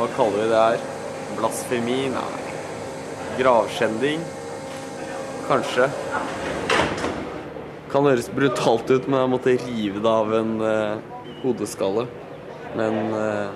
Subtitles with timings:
[0.00, 0.84] Hva kaller vi det her?
[1.36, 1.94] Blasfemi?
[2.08, 2.28] Nei.
[3.36, 4.22] Gravskjending?
[5.44, 5.90] Kanskje.
[7.92, 12.06] Kan høres brutalt ut, men jeg måtte rive det av en uh, hodeskalle.
[12.80, 13.52] Men uh,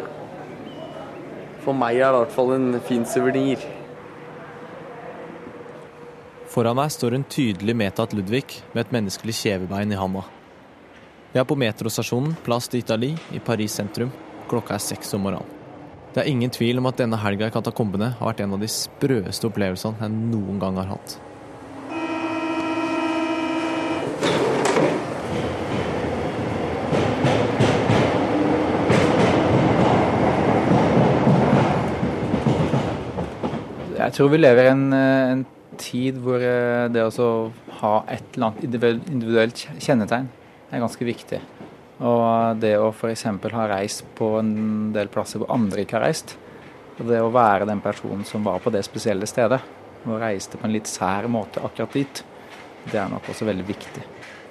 [1.65, 3.65] for meg er det i hvert fall en fin suvenir.
[6.53, 10.29] Foran meg står en tydelig medtatt Ludvig med et menneskelig kjevebein i handa.
[11.33, 14.13] Vi er på metrostasjonen Place d'Italie i Paris sentrum.
[14.53, 15.64] Klokka er seks om morgenen.
[16.15, 18.69] Det er ingen tvil om at denne helga i katakombene har vært en av de
[18.71, 21.17] sprøeste opplevelsene jeg noen gang har hatt.
[33.99, 37.31] Jeg tror vi lever i en, eh, en, tid hvor eh, det å
[37.81, 40.31] ha et eller annet individuelt kjennetegn
[40.71, 41.43] er ganske viktig.
[42.03, 43.27] Og det å f.eks.
[43.29, 46.37] ha reist på en del plasser hvor andre ikke har reist,
[46.99, 49.61] og det å være den personen som var på det spesielle stedet,
[50.05, 52.25] og reiste på en litt sær måte akkurat dit,
[52.91, 54.03] det er nok også veldig viktig.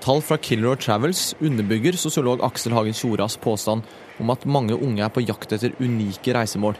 [0.03, 3.85] Tall fra Kilroy Travels underbygger sosiolog Aksel Hagen Tjoras påstand
[4.19, 6.75] om at mange unge er på jakt etter unike reisemål.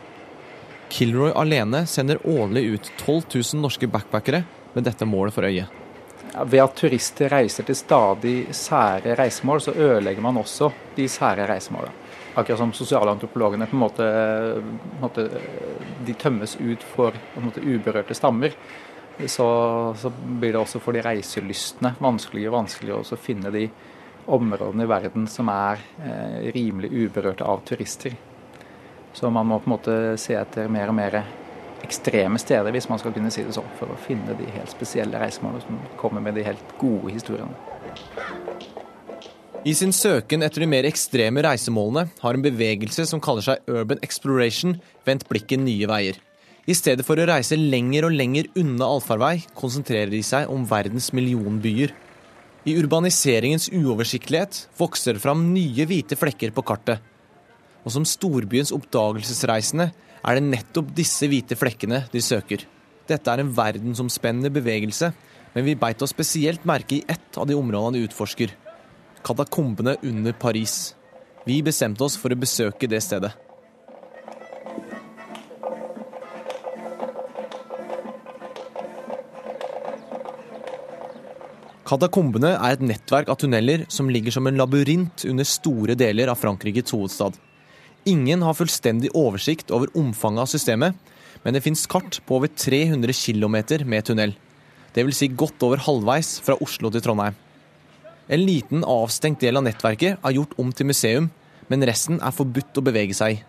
[0.92, 5.70] Kilroy alene sender årlig ut 12 000 norske backpackere med dette målet for øye.
[6.34, 12.00] Ved at turister reiser til stadig sære reisemål, så ødelegger man også de sære reisemålene.
[12.34, 14.08] Akkurat som sosialantropologene på en måte,
[14.58, 15.28] på en måte
[16.08, 18.56] de tømmes ut for måte, uberørte stammer,
[19.28, 19.48] så,
[19.94, 23.68] så, blir det også for de reiselystne vanskeligere og vanskeligere å finne de
[24.34, 28.16] områdene i verden som er eh, rimelig uberørte av turister.
[29.14, 31.20] Så man må på en måte se etter mer og mer
[31.84, 35.20] ekstreme steder, hvis man skal kunne si det sånn, for å finne de helt spesielle
[35.22, 37.54] reisemålene som kommer med de helt gode historiene.
[39.64, 44.02] I sin søken etter de mer ekstreme reisemålene har en bevegelse som kaller seg Urban
[44.04, 44.76] Exploration,
[45.08, 46.20] vendt blikket nye veier.
[46.68, 51.12] I stedet for å reise lenger og lenger unna allfarvei, konsentrerer de seg om verdens
[51.16, 51.96] millionbyer.
[52.68, 57.04] I urbaniseringens uoversiktlighet vokser det fram nye hvite flekker på kartet
[57.84, 59.92] og som storbyens oppdagelsesreisende
[60.24, 62.64] er det nettopp disse hvite flekkene de søker.
[63.10, 65.12] Dette er en verdensomspennende bevegelse,
[65.54, 68.54] men vi beit oss spesielt merke i ett av de områdene de utforsker.
[69.24, 70.96] Katakombene under Paris.
[71.46, 73.34] Vi bestemte oss for å besøke det stedet.
[81.84, 86.40] Katakombene er et nettverk av tunneler som ligger som en labyrint under store deler av
[86.40, 87.36] Frankrikes hovedstad.
[88.06, 90.98] Ingen har fullstendig oversikt over omfanget av systemet,
[91.44, 93.56] men det finnes kart på over 300 km
[93.88, 94.34] med tunnel.
[94.94, 95.22] Dvs.
[95.22, 97.38] Si godt over halvveis fra Oslo til Trondheim.
[98.28, 101.32] En liten avstengt del av nettverket er gjort om til museum,
[101.72, 103.42] men resten er forbudt å bevege seg i.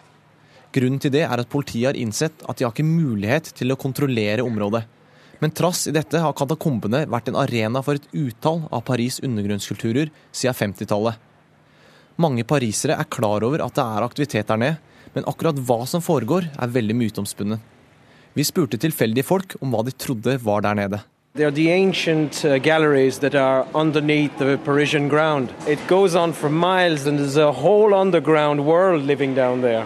[0.75, 3.79] Grunnen til det er at politiet har innsett at de har ikke mulighet til å
[3.79, 4.83] kontrollere området.
[5.43, 10.11] Men trass i dette har katakombene vært en arena for et utall av Paris' undergrunnskulturer
[10.35, 11.19] siden 50-tallet.
[12.17, 14.77] Mange parisere er klar over at det er aktivitet der nede,
[15.15, 17.59] men akkurat hva som foregår, er veldig myteomspunnet.
[18.35, 21.01] Vi spurte tilfeldige folk om hva de trodde var der nede.
[21.35, 25.53] They are the ancient uh, galleries that are underneath the Parisian ground.
[25.67, 29.85] It goes on for miles, and there's a whole underground world living down there.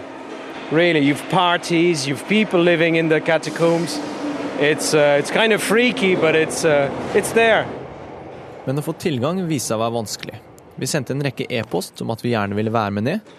[0.71, 3.99] Really, you've parties, you've people living in the catacombs.
[4.61, 7.65] It's, uh, it's kind of freaky, but it's, uh, it's there.
[8.67, 10.48] Men å få tilgang viser seg å være vanskelig.
[10.79, 13.33] Vi sendte en rekke e-post om at vi gjerne ville være med ned,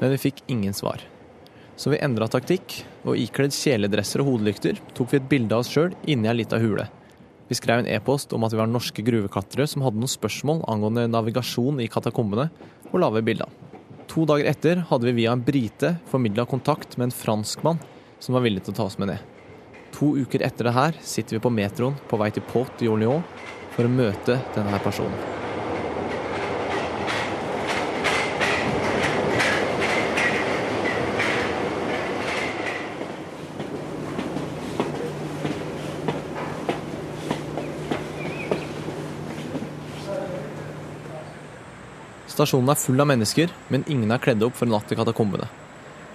[0.00, 1.00] men vi fikk ingen svar.
[1.76, 5.72] Så vi endra taktikk, og ikledd kjeledresser og hodelykter tok vi et bilde av oss
[5.72, 6.84] sjøl inni ei lita hule.
[7.48, 11.08] Vi skrev en e-post om at vi var norske gruvekattere som hadde noen spørsmål angående
[11.10, 12.50] navigasjon i katakombene,
[12.92, 13.70] og la ved bildene.
[14.12, 17.80] To dager etter hadde vi via en brite formidla kontakt med en franskmann
[18.20, 19.22] som var villig til å ta oss med ned.
[19.96, 23.48] To uker etter det her sitter vi på metroen på vei til Port de Orléans
[23.72, 25.51] for å møte denne personen.
[42.42, 45.44] Stasjonen er full av mennesker, men ingen er kledd opp for en natt i katakombene.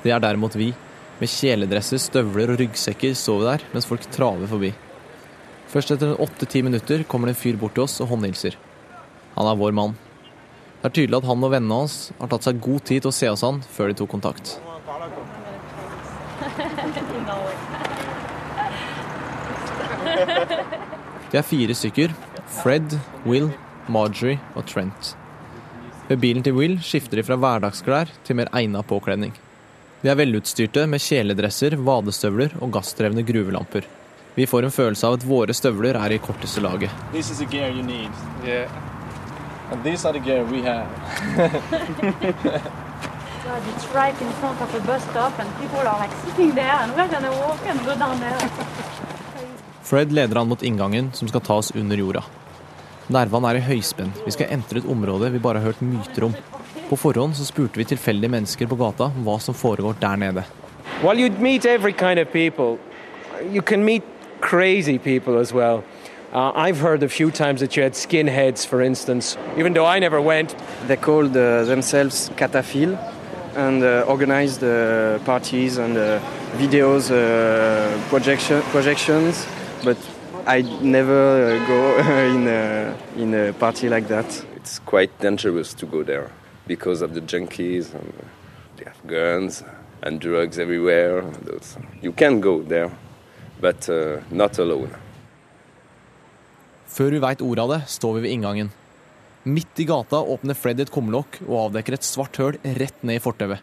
[0.03, 0.74] Det er derimot vi.
[1.21, 4.74] Med kjeledresser, støvler og ryggsekker står vi der mens folk traver forbi.
[5.71, 8.57] Først etter åtte-ti minutter kommer det en fyr bort til oss og håndhilser.
[9.38, 9.94] Han er vår mann.
[10.81, 13.15] Det er tydelig at han og vennene hans har tatt seg god tid til å
[13.15, 14.57] se oss an før de tok kontakt.
[21.31, 22.12] De er fire stykker.
[22.59, 23.47] Fred, Will,
[23.88, 25.15] Marjorie og Trent.
[26.07, 29.33] Ved bilen til Will skifter de fra hverdagsklær til mer egna påkledning.
[30.01, 33.83] De er velutstyrte med kjeledresser, vadestøvler og gassdrevne gruvelamper.
[34.38, 36.94] Vi får en følelse av at våre støvler er i korteste laget.
[37.12, 38.12] This is the gear you need.
[38.45, 38.71] Yeah.
[39.71, 40.88] And these are the gear we have.
[43.48, 46.77] God, it's right in front of a bus stop, and people are like sitting there,
[46.83, 48.50] and we're gonna walk and go down there.
[49.83, 52.24] Fred leder han mot inngangen som skal ta oss under jorda.
[53.07, 54.09] Nervene er i høyspenn.
[54.25, 56.33] Vi skal entre et område vi bare har hørt myter om.
[56.89, 60.44] På forhånd så spurte vi tilfeldige mennesker på gata om hva som foregår der nede.
[61.04, 62.77] Well, you meet every kind of people.
[63.54, 64.04] You can meet
[64.42, 65.83] crazy people as well.
[66.33, 70.00] Uh, I've heard a few times that you had skinheads, for instance, even though I
[70.00, 70.56] never went.
[70.88, 72.98] They called uh, themselves Catafil
[73.56, 76.19] and uh, organized uh, parties and uh,
[76.57, 79.48] videos, uh, projection, projections,
[79.83, 79.98] but
[80.47, 81.81] I never uh, go
[82.31, 84.45] in a, in a party like that.
[84.55, 86.31] It's quite dangerous to go there
[86.67, 88.13] because of the junkies and
[88.77, 89.63] they have guns
[90.03, 91.25] and drugs everywhere.
[92.01, 92.89] You can go there,
[93.59, 94.95] but uh, not alone.
[96.88, 98.69] Før vi veit ordet av det, står vi ved inngangen.
[99.44, 103.23] Midt i gata åpner Fred et kumlokk og avdekker et svart høl rett ned i
[103.23, 103.59] fortauet.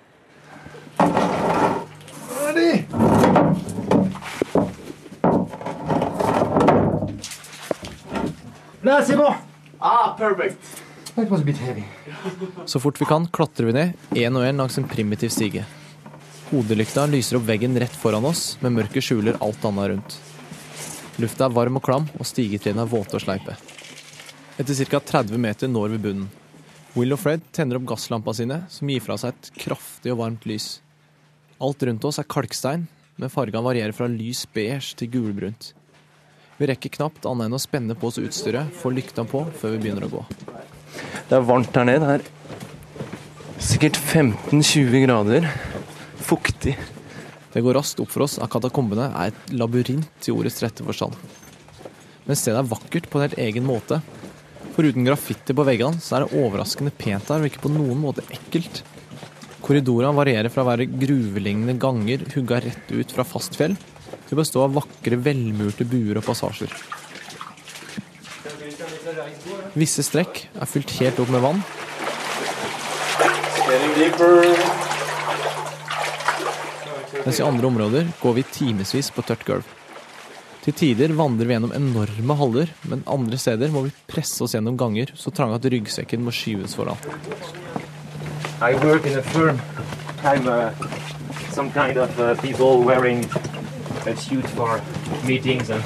[12.69, 15.65] Så fort vi kan, klatrer vi ned, én og én langs en primitiv stige.
[16.51, 20.17] Hodelykta lyser opp veggen rett foran oss, men mørket skjuler alt annet rundt.
[21.23, 23.55] Lufta er varm og klam, og stigetrinnene er våte og sleipe.
[24.61, 25.01] Etter ca.
[25.01, 26.29] 30 meter når vi bunnen.
[26.95, 30.45] Will og Fred tenner opp gasslampa sine, som gir fra seg et kraftig og varmt
[30.47, 30.69] lys.
[31.63, 32.85] Alt rundt oss er kalkstein,
[33.17, 35.73] men fargene varierer fra lys beige til gulbrunt.
[36.55, 39.81] Vi rekker knapt annet enn å spenne på oss utstyret, få lykta på før vi
[39.83, 40.21] begynner å gå.
[41.27, 42.19] Det er varmt her nede.
[42.21, 45.49] Det er sikkert 15-20 grader.
[46.23, 46.77] Fuktig.
[47.55, 51.19] Det går raskt opp for oss at katakombene er et labyrint i ordets rette forstand.
[52.25, 53.99] Men stedet er vakkert på en helt egen måte.
[54.77, 58.23] Foruten graffiti på veggene, så er det overraskende pent her, og ikke på noen måte
[58.35, 58.85] ekkelt.
[59.65, 63.75] Korridorene varierer fra å være gruvelignende ganger hugga rett ut fra fast fjell,
[64.29, 66.73] til å bestå av vakre, velmurte buer og passasjer.
[69.75, 71.63] Visse strekk er fylt helt opp med vann,
[77.25, 79.73] mens i andre områder går vi timevis på tørt gulv.
[80.65, 84.79] Til tider vandrer vi gjennom enorme haller, men andre steder må vi presse oss gjennom
[84.81, 87.01] ganger så trange at ryggsekken må skyves foran.
[88.63, 89.61] I work in a firm.
[90.25, 90.73] I'm uh,
[91.51, 93.29] some kind of uh, people wearing
[94.07, 94.81] a suit for
[95.27, 95.83] meetings and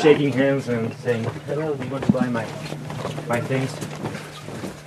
[0.00, 2.44] shaking hands and saying, "Hello, do you want to buy my
[3.28, 3.70] my things?"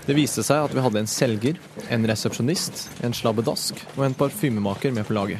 [0.06, 1.60] Det viste seg at vi hadde en selger,
[1.90, 5.40] en resepsjonist, en slabbedask og en parfymemaker med på laget.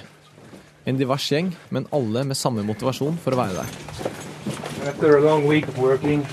[0.86, 3.68] En divers gjeng, men alle med samme motivasjon for å være der.
[4.88, 6.26] After a long week of working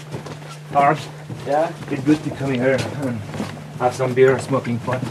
[0.72, 0.98] hard,
[1.46, 3.18] yeah, it's good to come here and
[3.78, 5.02] have some beer, smoking pot,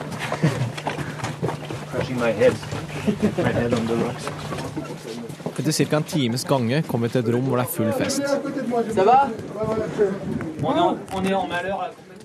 [1.91, 2.55] crushing my head,
[3.37, 4.68] my head on the rocks.
[5.69, 5.97] Etter ca.
[5.97, 8.23] en times gange kom vi til et rom hvor det er full fest.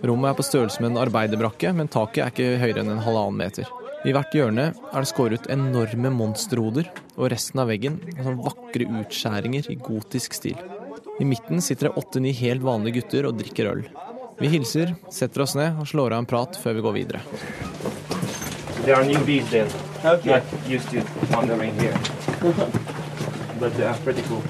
[0.04, 3.36] Rommet er på størrelse med en arbeiderbrakke, men taket er ikke høyere enn en halvannen
[3.42, 3.68] meter.
[4.08, 8.40] I hvert hjørne er det skåret ut enorme monsterhoder, og resten av veggen er sånn
[8.40, 10.56] vakre utskjæringer i gotisk stil.
[11.20, 13.84] I midten sitter det åtte-ni helt vanlige gutter og drikker øl.
[14.40, 17.24] Vi hilser, setter oss ned og slår av en prat før vi går videre.
[18.84, 19.68] There are newbies there,
[20.02, 20.24] not
[20.68, 21.96] used to wandering here,
[23.58, 24.42] but they are pretty cool.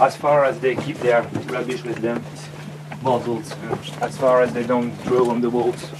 [0.00, 1.22] As far as they keep their
[1.52, 2.22] rubbish with them,
[3.02, 5.90] bottles, uh, as far as they don't throw on the walls.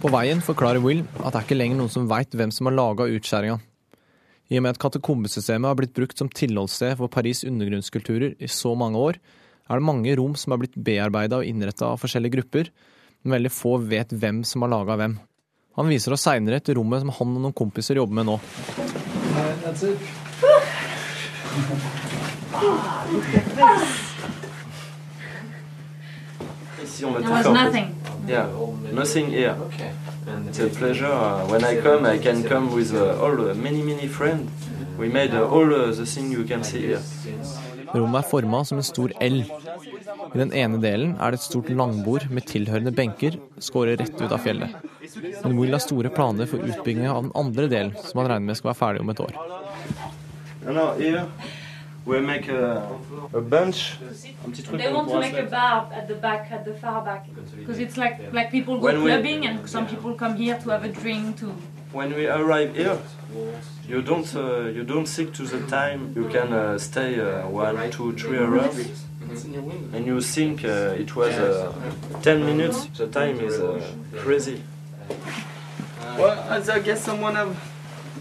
[0.00, 2.76] På veien forklarer Will at det er ikke lenger noen som veit hvem som har
[2.76, 3.58] laga utskjæringa.
[4.50, 8.72] I og med at katakombesystemet har blitt brukt som tilholdssted for Paris' undergrunnskulturer i så
[8.74, 9.20] mange år,
[9.70, 12.72] er det mange rom som har blitt bearbeida og innretta av forskjellige grupper,
[13.22, 15.20] men veldig få vet hvem som har laga hvem.
[15.78, 18.40] Han viser oss seinere til rommet som han og noen kompiser jobber med nå.
[21.50, 21.58] There
[27.10, 27.94] was nothing.
[28.28, 28.46] Yeah,
[28.92, 29.56] nothing here.
[30.46, 31.06] It's a pleasure.
[31.06, 34.48] Uh, when I come, I can come with uh, all uh, many many friends.
[34.96, 37.02] We made uh, all uh, the thing you can see here.
[37.94, 39.42] Rommet er forma som en stor L.
[39.42, 44.30] I den ene delen er det et stort langbord med tilhørende benker skåret rett ut
[44.30, 44.70] av fjellet.
[45.42, 48.60] Men Will har store planer for utbygginga av den andre delen, som han regner med
[48.60, 49.34] skal være ferdig om et år.
[50.64, 51.26] No, no, here
[52.04, 52.88] we make a,
[53.32, 53.98] a bench.
[54.72, 57.26] They want to make a bar at the back, at the far back,
[57.58, 60.70] because it's like like people go When we- clubbing, and some people come here to
[60.70, 61.54] have a drink, too.
[61.92, 62.98] when we arrive here,
[63.88, 66.12] you don't uh, you don't stick to the time.
[66.16, 68.76] You can uh, stay uh, one, two, three hours,
[69.94, 71.72] and you think uh, it was uh,
[72.22, 72.86] ten minutes.
[72.96, 73.80] The time is uh,
[74.16, 74.62] crazy.
[76.18, 77.56] Well, I guess someone have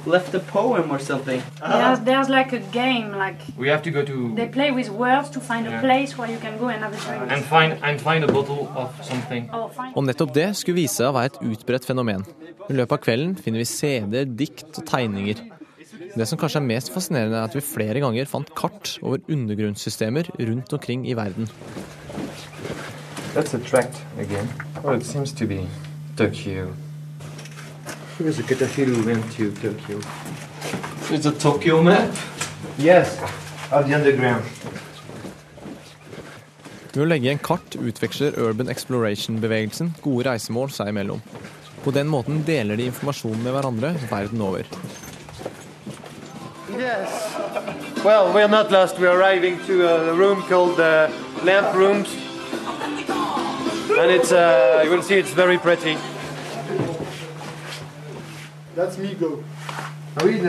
[0.05, 1.41] left a poem or something.
[1.59, 5.29] There's, there's like a game, like We have to go to they play with words
[5.31, 7.31] to find a place where you can go and have a drink.
[7.31, 9.49] and find and find a bottle of something.
[9.53, 9.93] Oh, fine.
[9.95, 12.25] Og nettopp det skulle vise seg å være et utbredt fenomen.
[12.69, 15.41] I løpet av kvelden finner vi CD-er, dikt og tegninger.
[16.15, 20.31] Det som kanskje er mest fascinerende, er at vi flere ganger fant kart over undergrunnssystemer
[20.39, 21.49] rundt omkring i verden.
[23.33, 24.49] That's a tract again.
[24.75, 25.01] igjen.
[25.01, 25.67] it seems to be
[26.17, 26.73] Tokyo.
[28.19, 30.01] Here's a Katafiru who went to Tokyo.
[31.09, 32.13] It's a Tokyo map.
[32.77, 33.17] Yes,
[33.71, 34.43] of the underground.
[36.91, 41.23] Ved å legge igjen kart utveksler Urban Exploration-bevegelsen gode reisemål seg imellom.
[41.85, 44.67] På den måten deler de informasjon med hverandre verden over.
[46.75, 47.23] Yes.
[48.03, 48.99] Well, we're not lost.
[48.99, 51.07] We're arriving to a room called uh,
[51.47, 52.11] Lamp Rooms.
[53.95, 55.95] And it's, uh, you will see it's very pretty.
[58.79, 59.43] That's Migo.
[60.15, 60.39] Ah oui,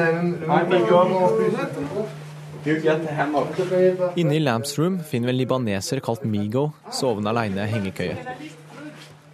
[4.17, 8.15] Inne i Lamps Room finner vi en libaneser kalt Migo sovende aleine i hengekøye.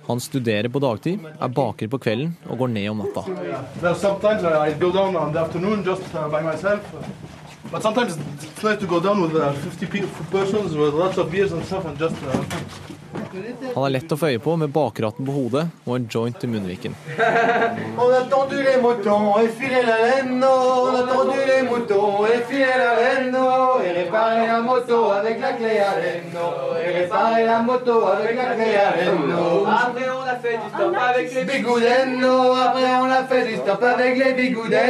[0.06, 3.26] Han studerer på dagtid, er baker på kvelden og går ned om natta.
[3.82, 6.80] Well, sometimes I I go down on the afternoon just uh, by myself.
[7.70, 11.30] But sometimes it's nice to go down with uh, 50 pe- persons with lots of
[11.30, 12.16] beers and stuff and just.
[12.22, 12.44] Uh,
[13.74, 16.50] Han er lett å få øye på med bakraten på hodet og en joint i
[16.50, 16.96] munnviken.
[17.96, 22.94] On a les moutons et filé la laine, on a les moutons et filé la
[23.00, 23.36] laine,
[23.84, 26.36] et réparé la moto avec la clé à laine,
[26.84, 29.34] et réparé la moto avec la clé à laine.
[29.38, 29.66] oh.
[29.66, 30.58] Après, on a fait
[33.46, 34.86] du stop avec les Bigouden,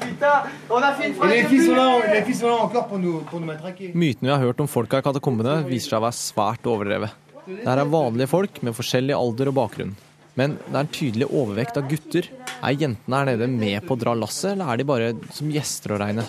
[0.00, 2.86] Putain, on a fait une Et les filles, sont là, les filles sont là encore
[2.88, 3.92] pour nous, pour nous matraquer.
[3.94, 7.16] Mytene vi har hørt om folka i katakombene, viser seg å være svært overdrevet.
[7.48, 9.94] Det her er vanlige folk med forskjellig alder og bakgrunn.
[10.38, 12.28] Men det er en tydelig overvekt av gutter.
[12.62, 15.96] Er jentene her nede med på å dra lasset, eller er de bare som gjester
[15.96, 16.26] å regne?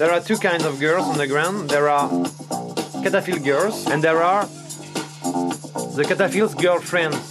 [0.00, 1.68] There are two kinds of girls on the ground.
[1.70, 2.08] There are
[3.04, 4.46] Catafil girls, and there are
[5.96, 7.29] the Catafil's girlfriends.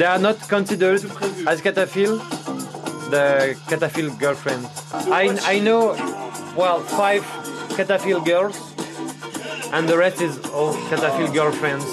[0.00, 1.04] They are not considered
[1.46, 2.16] as Catafil,
[3.10, 4.66] the Catafil girlfriend.
[5.12, 5.92] I, I know,
[6.56, 7.20] well, five
[7.76, 8.56] Catafil girls,
[9.74, 11.84] and the rest is all Catafil girlfriends.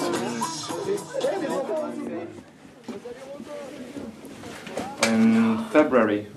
[5.02, 6.28] In February,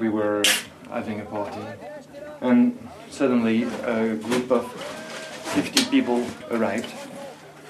[0.00, 0.42] we were
[0.88, 1.60] having a party,
[2.40, 2.78] and
[3.10, 4.72] suddenly a group of
[5.52, 7.03] 50 people arrived.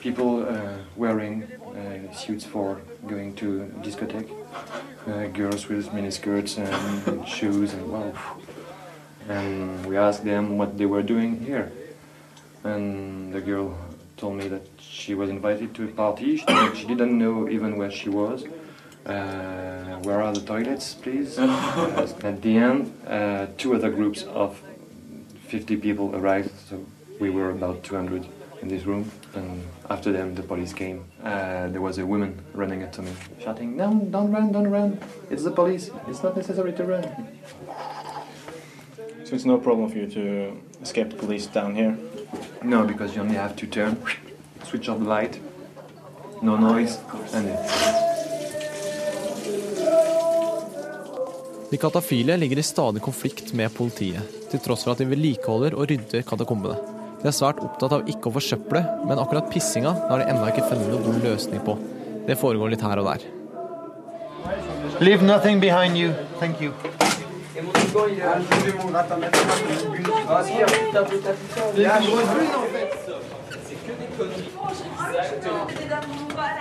[0.04, 4.28] People uh, wearing uh, suits for going to discotheque,
[5.06, 8.12] uh, girls with miniskirts and shoes and wow.
[9.30, 11.72] And we asked them what they were doing here,
[12.64, 13.78] and the girl
[14.18, 16.36] told me that she was invited to a party.
[16.36, 18.44] She, she didn't know even where she was.
[19.06, 21.38] Uh, where are the toilets, please?
[21.38, 24.60] Uh, at the end, uh, two other groups of
[25.48, 26.84] 50 people arrived, so
[27.18, 28.26] we were about 200
[28.60, 29.10] in this room.
[29.36, 31.04] And after them, the police came.
[31.22, 33.10] Uh, there was a woman running up to me,
[33.44, 34.98] shouting, "No, don't run, don't run!
[35.30, 35.90] It's the police.
[36.08, 37.04] It's not necessary to run."
[39.24, 41.96] So it's no problem for you to escape the police down here?
[42.62, 43.96] No, because you only have to turn,
[44.64, 45.40] switch off the light,
[46.42, 46.98] no noise,
[47.32, 48.04] and it's
[51.70, 55.88] De katafile ligger i stadig konflikt med politiet, til tross for at de vedlikeholder og
[55.90, 56.93] rydder katakombene.
[57.24, 60.66] De er svært opptatt av ikke å forsøple, men akkurat pissinga har de ennå ikke
[60.68, 61.72] funnet noen god løsning på.
[62.28, 63.24] Det foregår litt her og der.
[65.00, 66.12] Leave nothing behind you.
[66.36, 66.74] Thank you.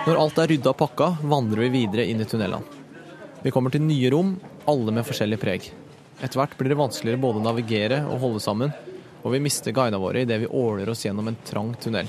[0.06, 2.64] Når alt er rydda og pakka, vandrer vi videre inn i tunnelene.
[3.44, 4.32] Vi kommer til nye rom,
[4.64, 5.68] alle med forskjellig preg.
[6.24, 8.72] Etter hvert blir det vanskeligere både å navigere og holde sammen,
[9.24, 12.08] og vi mister guidene våre idet vi åler oss gjennom en trang tunnel.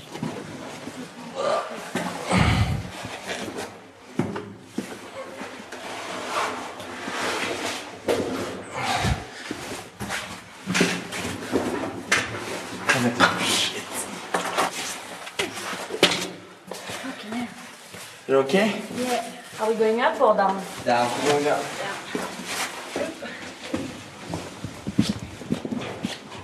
[18.28, 18.82] You're okay?
[18.98, 19.24] Yeah.
[19.60, 20.60] Are we going up or down?
[20.84, 21.08] Down.
[21.24, 21.62] Going up.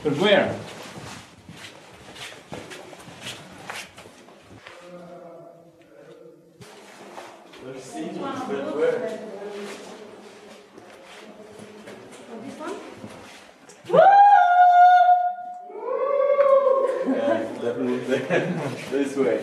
[0.04, 0.58] But where?
[18.90, 19.38] this way.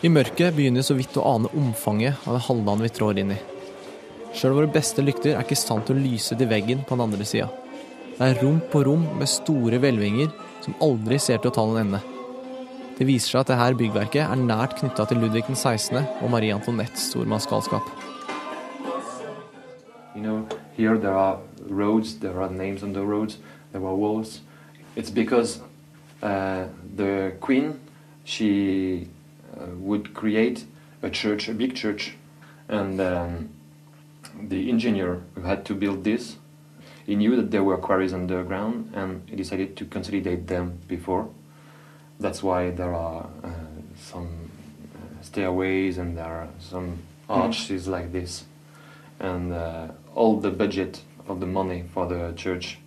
[0.00, 3.34] I mørket begynner vi så vidt å ane omfanget av det halvdagen vi trår inn
[3.36, 3.40] i.
[4.32, 7.48] Sjøl våre beste lykter er ikke til å lyse til veggen på den andre sida.
[8.16, 10.30] Det er rom på rom med store hvelvinger
[10.64, 12.00] som aldri ser til å ta noen ende.
[12.96, 16.00] Det viser seg at dette byggverket er nært knytta til Ludvig den 16.
[16.22, 17.82] og Marie Antoinettes stormannsgalskap.
[20.14, 23.38] You know, here there are roads, there are names on the roads,
[23.72, 24.40] there are walls.
[24.96, 25.60] It's because
[26.22, 27.80] uh, the queen,
[28.24, 29.08] she
[29.56, 29.66] uh,
[34.40, 36.36] the engineer who had to build this,
[37.06, 41.28] he knew that there were quarries underground, and he decided to consolidate them before.
[42.20, 43.50] That's why there are uh,
[43.96, 44.50] some
[44.94, 46.98] uh, stairways and there are some
[47.28, 48.44] arches like this,
[49.18, 52.78] and uh, all the budget of the money for the church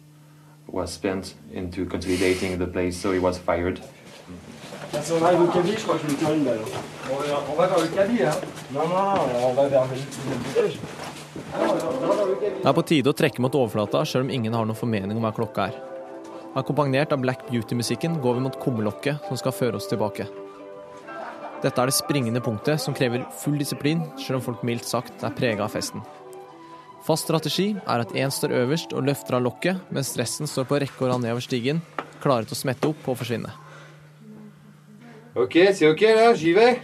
[0.68, 3.82] was spent into consolidating the place, so he was fired.
[5.02, 6.60] Si on arrive au cabinet, je crois que je vais me faire une balle.
[7.12, 8.36] On va, on va vers le cabinet, hein
[8.74, 10.80] Non, non, on va vers le, le piège.
[11.36, 15.26] Det er på tide å trekke mot overflata, sjøl om ingen har noen formening om
[15.26, 15.78] hva klokka er.
[16.56, 20.30] Akkompagnert av Black Beauty-musikken går vi mot kummelokket som skal føre oss tilbake.
[21.64, 25.36] Dette er det springende punktet som krever full disiplin, sjøl om folk mildt sagt er
[25.36, 26.04] prega av festen.
[27.06, 30.80] Fast strategi er at én står øverst og løfter av lokket, mens resten står på
[30.82, 31.84] rekke og rad nedover stigen,
[32.24, 33.52] klare til å smette opp og forsvinne.
[35.36, 36.80] Ok, c'est ok là, j'y vais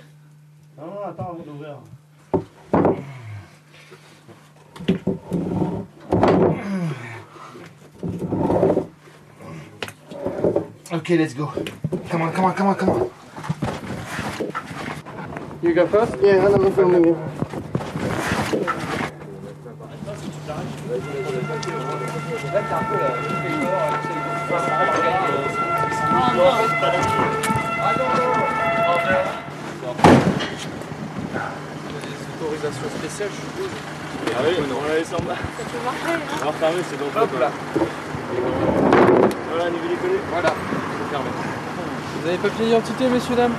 [10.93, 11.48] Okay, let's go.
[12.10, 13.12] Come on, come on, come on, come on.
[15.63, 16.17] You go first?
[16.21, 17.17] Yeah, I'm filming you.
[32.36, 33.71] Autorisation spéciale, je suppose.
[34.27, 35.36] Ah oui, on la laisse en bas.
[35.36, 37.49] Ça peut marcher, hein c'est donc Hop là.
[39.49, 40.19] Voilà, niveau décollé.
[40.30, 40.54] Voilà.
[41.12, 41.30] Fermé.
[42.21, 43.56] Vous avez papier d'identité, messieurs, dames?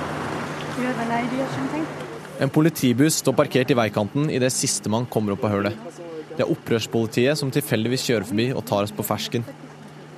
[2.41, 5.99] En politibuss står parkert i veikanten idet sistemann kommer opp av hølet.
[6.33, 9.45] Det er opprørspolitiet som tilfeldigvis kjører forbi og tar oss på fersken.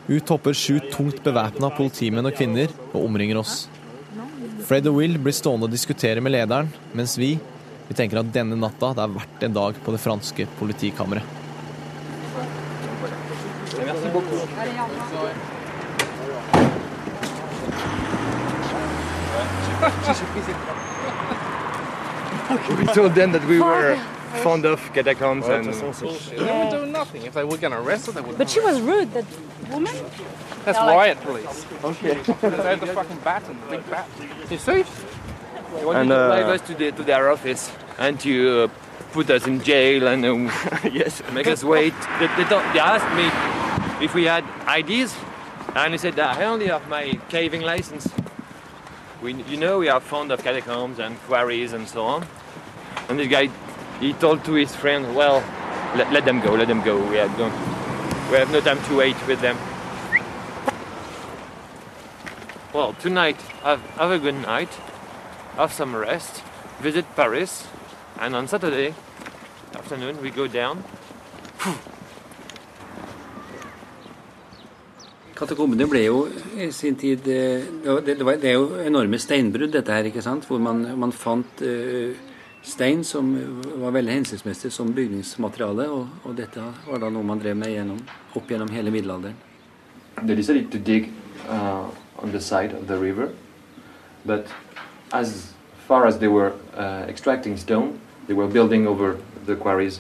[0.07, 3.67] Ut hopper sju tungt bevæpna politimenn og -kvinner og omringer oss.
[4.63, 7.39] Fred og Will blir stående og diskutere med lederen, mens vi
[7.87, 11.23] vi tenker at denne natta det er verdt en dag på det franske politikammeret.
[13.85, 15.54] Merci beaucoup.
[22.79, 23.95] We told them that we were
[24.43, 25.65] fond of catacombs and.
[25.73, 27.23] They were doing nothing.
[27.23, 28.37] If they were going to arrest her, they would.
[28.37, 29.25] But she was rude, that
[29.71, 29.93] woman.
[30.63, 31.65] That's They're like- riot police.
[31.83, 32.13] Okay.
[32.13, 34.07] they had the fucking bat and the big bat.
[34.49, 34.83] You see?
[35.75, 38.67] They wanted And, to uh, drive us to, the, to their office and to uh,
[39.11, 40.33] put us in jail and uh,
[40.91, 41.93] yes, make us wait.
[42.19, 45.15] They, they, don't- they asked me if we had IDs,
[45.75, 48.07] and I said I only have my caving license.
[49.21, 52.27] We, you know, we are fond of catacombs and quarries and so on.
[53.09, 53.49] And this guy,
[53.99, 55.43] he told to his friend, "Well,
[55.95, 56.97] let, let them go, let them go.
[57.09, 57.53] We have, don't,
[58.29, 59.57] we have no time to wait with them."
[62.73, 64.69] Well, tonight, have, have a good night
[65.55, 66.43] have some rest,
[66.81, 67.67] visit Paris,
[68.19, 68.93] and on Saturday
[69.73, 70.83] afternoon we go down.
[75.35, 76.19] Katakombene ble jo
[76.63, 80.45] i sin tid eh, Det, var- det, er jo enorme steinbrudd, dette her, ikke sant?
[80.47, 82.15] Hvor man, man fant eh,
[82.65, 83.33] stein som
[83.81, 85.89] var veldig hensiktsmessig som bygningsmateriale.
[85.91, 87.99] Og, og dette var da noe man drev med gjennom,
[88.35, 89.35] opp gjennom hele middelalderen.
[90.23, 91.11] They decided to dig
[91.49, 91.89] uh,
[92.23, 93.27] on the side of the river,
[94.25, 94.47] but
[95.11, 95.51] as
[95.85, 99.99] far as they were uh, extracting stone, they were building over the quarries,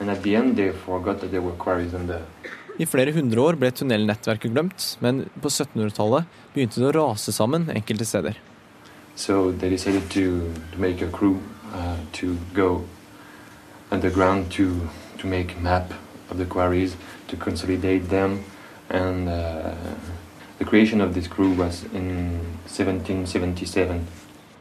[0.00, 2.18] and at the end they forgot that there were quarries on the
[2.80, 7.68] I flere hundre år ble tunnelnettverket glemt, men på 1700-tallet begynte det å rase sammen
[7.72, 8.38] enkelte steder.
[9.14, 11.36] So they decided to, to make a crew
[11.74, 12.84] uh, to go
[13.90, 15.92] underground to, to make map
[16.30, 16.96] of the quarries,
[17.28, 18.40] to consolidate them,
[18.88, 19.74] and uh,
[20.58, 24.00] the creation of this crew was in 1777.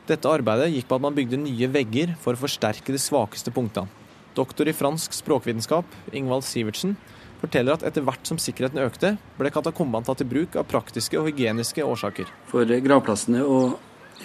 [0.09, 3.87] Dette arbeidet gikk på at man bygde nye vegger for å forsterke de svakeste punktene.
[4.35, 6.97] Doktor i fransk språkvitenskap, Ingvald Sivertsen,
[7.41, 11.29] forteller at etter hvert som sikkerheten økte, ble katakombene tatt i bruk av praktiske og
[11.29, 12.29] hygieniske årsaker.
[12.51, 13.43] For gravplassene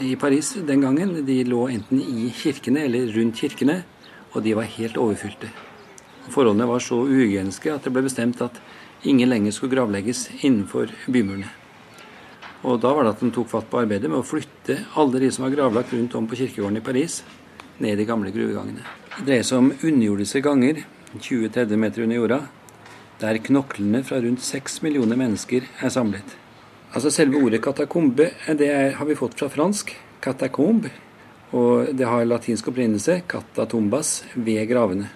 [0.04, 3.80] i Paris den gangen, de lå enten i kirkene eller rundt kirkene,
[4.34, 5.48] og de var helt overfylte.
[6.28, 8.58] Forholdene var så uhygieniske at det ble bestemt at
[9.06, 11.48] ingen lenger skulle gravlegges innenfor bymurene.
[12.66, 15.30] Og da var det at de tok fatt på arbeidet med å flytte alle de
[15.32, 17.20] som var gravlagt rundt om på kirkegården i Paris,
[17.78, 18.82] ned i de gamle gruvegangene.
[19.18, 20.82] Det dreier seg om underjordiske ganger,
[21.14, 22.40] 20-30 meter under jorda,
[23.20, 26.36] der knoklene fra rundt 6 millioner mennesker er samlet.
[26.94, 30.90] Altså Selve ordet katakombe det er, har vi fått fra fransk, catacombe,
[31.52, 35.10] og det har latinsk opprinnelse, catatombas, ved gravene.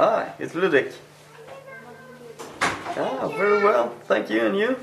[0.00, 0.92] Hi, it's Ludwig.
[2.96, 3.90] Ah, very well.
[4.08, 4.40] Thank you.
[4.46, 4.76] And you?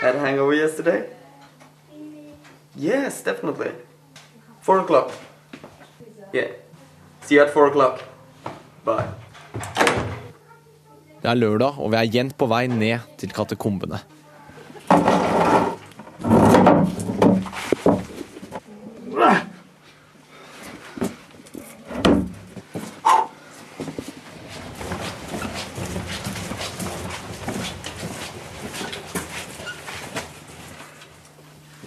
[0.00, 1.04] Had a hangover yesterday?
[2.76, 3.72] Yes, definitely.
[4.60, 5.12] Four o'clock.
[6.32, 8.04] See you at.
[8.84, 9.08] Bye.
[11.22, 13.98] Det er lørdag, og vi er igjen på vei ned til katakombene.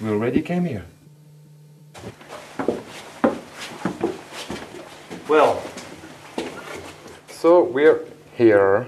[0.02, 0.86] We already came here.
[5.30, 5.62] Well,
[7.30, 8.00] so we're
[8.34, 8.88] here.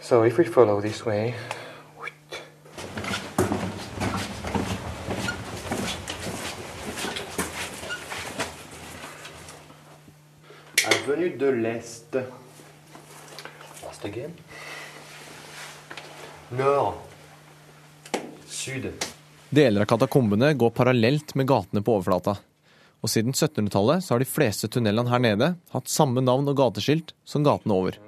[0.00, 1.34] So if we follow this way,
[10.86, 12.16] Avenue de l'Est.
[13.82, 14.32] Last again.
[16.48, 16.94] Nord.
[18.46, 18.90] Sud.
[19.50, 22.34] Deler av katakombene går parallelt med gatene på overflata.
[23.04, 27.14] Og siden 1700-tallet så har de fleste tunnelene her nede hatt samme navn og gateskilt
[27.28, 28.00] som gatene over.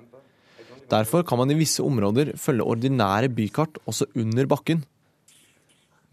[0.91, 4.85] Derfor kan man i visse områder følge ordinære bykart også under bakken.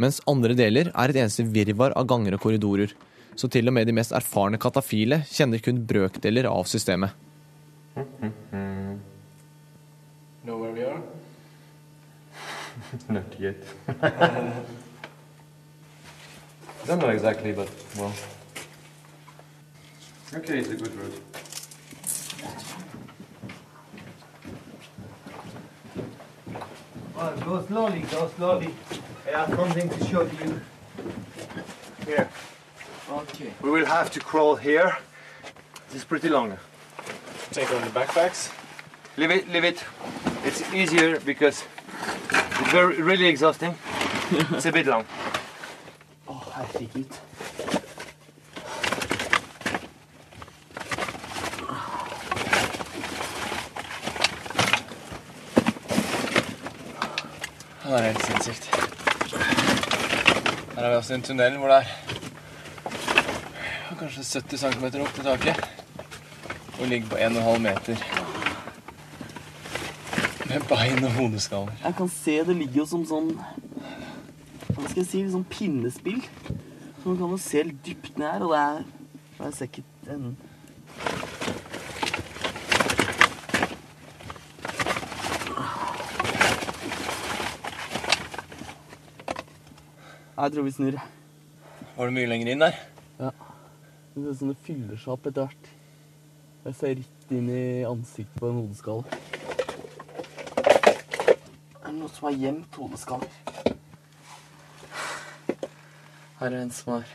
[0.01, 2.89] Mens andre deler er et eneste virvar av ganger og korridorer.
[3.37, 7.13] Så til og med de mest erfarne katafile kjenner kun brøkdeler av systemet.
[10.43, 11.01] Know where we are?
[13.09, 13.63] Not yet.
[13.87, 13.93] I
[16.87, 18.11] don't know exactly, but well.
[20.35, 21.13] Okay, it's a good road.
[27.25, 28.73] Oh, go slowly, go slowly.
[29.25, 30.59] I have something to show you.
[32.05, 32.29] Here.
[33.09, 33.53] Okay.
[33.61, 34.97] We will have to crawl here.
[35.87, 36.57] This is pretty long.
[37.51, 38.51] Take on the backpacks.
[39.15, 39.85] Leave it, leave it.
[40.43, 41.63] It's easier because
[42.29, 43.73] it's very, really exhausting.
[44.31, 45.05] it's a bit long.
[46.27, 47.32] Oh, I Det er
[58.43, 58.75] sinnssykt.
[60.75, 61.85] Her har vi også en tunnel hvor det er
[63.99, 65.63] kanskje 70 cm opp til taket.
[66.79, 67.95] Og ligger på 1,5 meter.
[70.49, 71.71] Med bein og hodeskaller.
[71.83, 73.29] Jeg kan se det ligger jo som sånn
[74.73, 75.21] Hva skal jeg si?
[75.31, 76.19] Sånn pinnespill.
[76.49, 78.83] Så man kan jo se litt dypt ned her, og det er
[79.43, 80.35] Jeg ser ikke enden.
[90.33, 90.95] Jeg tror vi snur.
[91.93, 92.77] Var det mye lenger inn der?
[93.19, 93.29] Ja.
[94.15, 95.67] Det ser ut som det fyller seg opp etter hvert.
[96.63, 99.19] Jeg ser rett inn i ansiktet på en hodeskalle.
[101.83, 103.29] Er det noen som har gjemt hodeskaller?
[106.39, 107.13] Her er en som har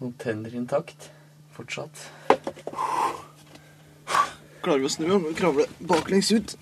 [0.00, 1.06] noen tenner intakt.
[1.54, 2.02] Fortsatt.
[4.64, 5.06] Klarer vi å snu?
[5.06, 6.58] Må vi kravle baklengs ut.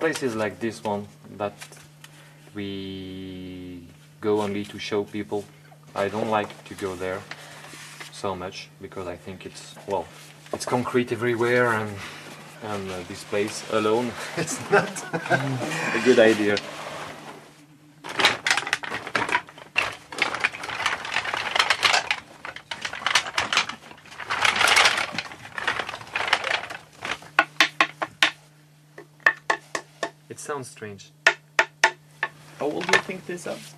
[0.00, 1.54] Places like this one that
[2.54, 3.82] we
[4.20, 5.44] go only to show people.
[5.94, 7.20] I don't like to go there
[8.10, 10.06] so much because I think it's well,
[10.52, 11.90] it's concrete everywhere and
[12.62, 16.56] and uh, this place alone it's not a good idea.
[30.40, 31.12] Sounds strange.
[32.58, 33.74] How old do you think this is?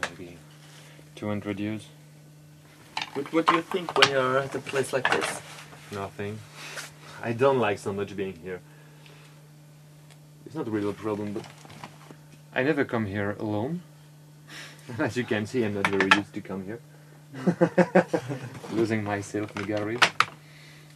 [0.00, 0.36] Maybe
[1.14, 1.86] 200 years.
[3.14, 5.42] What, what do you think when you're at a place like this?
[5.92, 6.38] Nothing.
[7.22, 8.60] I don't like so much being here.
[10.46, 11.44] It's not really a problem, but
[12.54, 13.82] I never come here alone.
[14.98, 16.80] As you can see, I'm not very used to come here.
[18.72, 20.00] Losing myself in the galleries.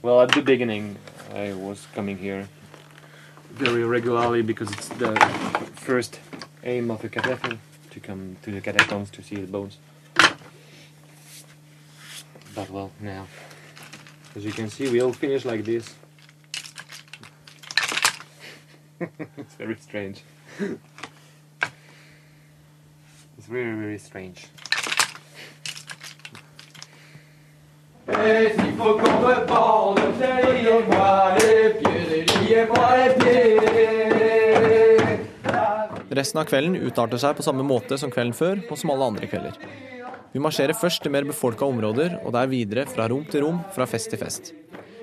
[0.01, 0.97] Well, at the beginning,
[1.35, 2.49] I was coming here
[3.53, 5.15] very regularly because it's the
[5.77, 6.19] first
[6.65, 7.59] aim of a cataphil
[7.91, 9.79] to come to the catacombs to see the bones.
[12.55, 13.27] But well, now,
[14.35, 15.95] as you can see, we all finish like this.
[19.01, 20.23] it's very strange.
[20.59, 20.81] it's
[23.47, 24.47] very, very strange.
[36.12, 39.29] Resten av kvelden utarter seg på samme måte som kvelden før, og som alle andre
[39.31, 39.57] kvelder.
[40.33, 43.87] Vi marsjerer først til mer befolka områder, og der videre fra rom til rom, fra
[43.88, 44.53] fest til fest.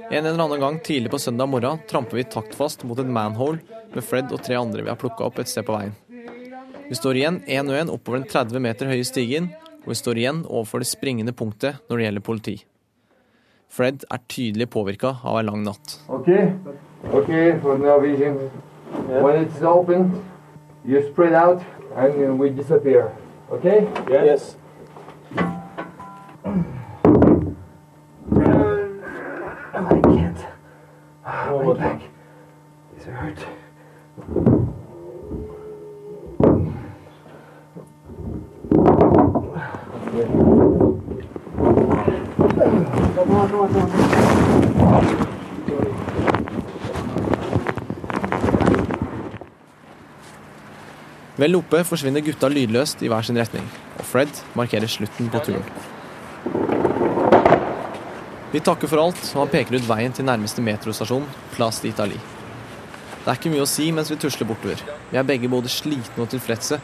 [0.09, 3.61] En eller annen gang tidlig på søndag morgen tramper vi taktfast mot et manhole
[3.93, 5.93] med Fred og tre andre vi har plukka opp et sted på veien.
[6.89, 9.51] Vi står igjen én og én oppover den 30 meter høye stigen,
[9.83, 12.55] og vi står igjen overfor det springende punktet når det gjelder politi.
[13.69, 15.99] Fred er tydelig påvirka av ei lang natt.
[16.09, 16.53] Okay,
[17.05, 18.49] okay, for Norwegian.
[19.07, 20.23] When it's open,
[20.85, 21.63] you spread out
[21.95, 23.15] and we disappear.
[23.51, 23.87] Okay?
[24.09, 24.55] Yes.
[51.39, 53.63] Vel oppe forsvinner gutta lydløst i hver sin retning,
[53.95, 55.63] og Fred markerer slutten på turen.
[58.51, 62.19] Vi takker for alt, og han peker ut veien til nærmeste metrostasjon, Place d'Italie.
[63.23, 64.83] Det er ikke mye å si mens vi tusler bortover.
[65.13, 66.81] Vi er begge både slitne og tilfredse.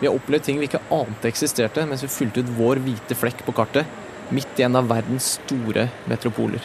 [0.00, 3.44] Vi har opplevd ting vi ikke ante eksisterte mens vi fylte ut vår hvite flekk
[3.44, 3.88] på kartet,
[4.32, 6.64] midt i en av verdens store metropoler.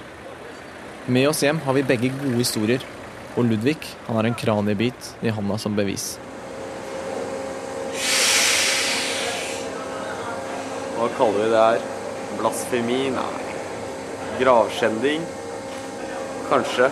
[1.12, 2.86] Med oss hjem har vi begge gode historier,
[3.36, 6.14] og Ludvig han har en kraniebit i handa som bevis.
[11.04, 11.82] Hva kaller vi det her?
[12.39, 12.98] Blasfemi?
[13.12, 13.56] Nei.
[14.39, 15.26] Gravskjending?
[16.48, 16.88] Kanskje.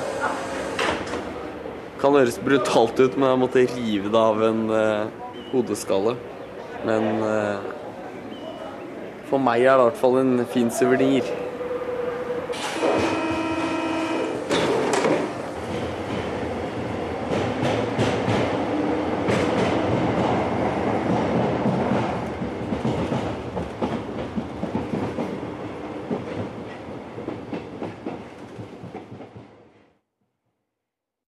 [2.01, 6.17] Kan høres brutalt ut, men jeg måtte rive det av en eh, hodeskalle.
[6.83, 7.63] Men eh,
[9.29, 11.31] for meg er det i hvert fall en fin suvenir.